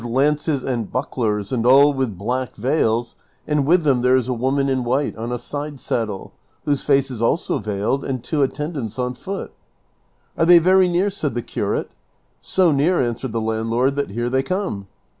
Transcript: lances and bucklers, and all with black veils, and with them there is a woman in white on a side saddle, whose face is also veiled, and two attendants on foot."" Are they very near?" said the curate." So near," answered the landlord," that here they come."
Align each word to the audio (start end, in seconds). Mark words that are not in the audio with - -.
lances 0.03 0.63
and 0.63 0.91
bucklers, 0.91 1.51
and 1.51 1.63
all 1.63 1.93
with 1.93 2.17
black 2.17 2.55
veils, 2.55 3.13
and 3.47 3.67
with 3.67 3.83
them 3.83 4.01
there 4.01 4.15
is 4.15 4.27
a 4.27 4.33
woman 4.33 4.67
in 4.67 4.83
white 4.83 5.15
on 5.15 5.31
a 5.31 5.37
side 5.37 5.79
saddle, 5.79 6.33
whose 6.65 6.81
face 6.81 7.11
is 7.11 7.21
also 7.21 7.59
veiled, 7.59 8.03
and 8.03 8.23
two 8.23 8.41
attendants 8.41 8.97
on 8.97 9.13
foot."" 9.13 9.51
Are 10.39 10.45
they 10.47 10.57
very 10.57 10.87
near?" 10.87 11.11
said 11.11 11.35
the 11.35 11.43
curate." 11.43 11.91
So 12.55 12.71
near," 12.71 12.99
answered 12.99 13.31
the 13.31 13.39
landlord," 13.41 13.95
that 13.97 14.09
here 14.09 14.27
they 14.31 14.41
come." 14.41 14.87